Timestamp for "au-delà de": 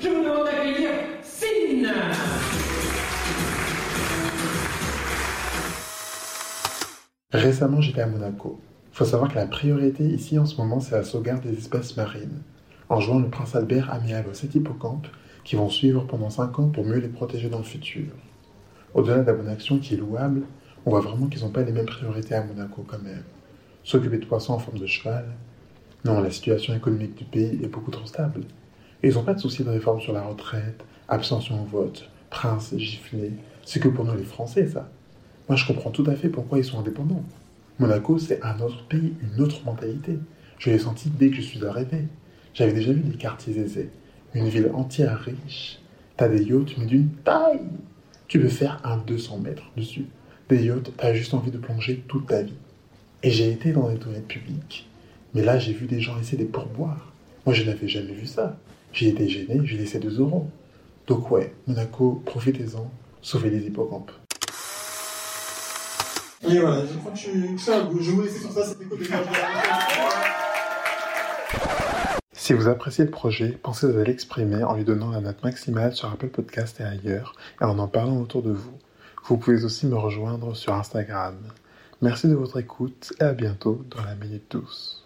18.94-19.26